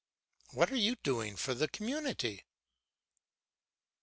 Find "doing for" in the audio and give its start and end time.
0.95-1.53